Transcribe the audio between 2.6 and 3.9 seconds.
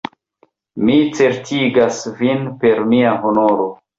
per mia honoro!